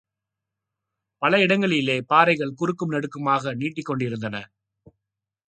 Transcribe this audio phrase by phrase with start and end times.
[1.21, 4.35] பல இடங்களிலே பாறைகள் குறுக்கும் நெடுக்குமாக நீட்டிக்கொண்டிருந்தன.